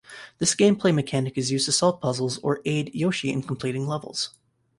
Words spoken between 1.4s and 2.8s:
used to solve puzzles or